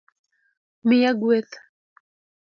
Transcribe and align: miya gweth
miya 0.87 1.11
gweth 1.19 1.51